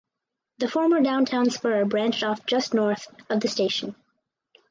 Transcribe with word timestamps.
The 0.57 0.67
former 0.67 0.99
downtown 1.01 1.51
spur 1.51 1.85
branched 1.85 2.23
off 2.23 2.47
just 2.47 2.73
north 2.73 3.05
of 3.29 3.39
the 3.39 3.47
station. 3.47 3.95